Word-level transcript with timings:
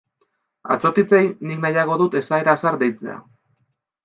Atsotitzei 0.75 1.19
nik 1.49 1.61
nahiago 1.67 1.99
dut 2.03 2.19
esaera 2.21 2.57
zahar 2.63 2.79
deitzea. 2.85 3.21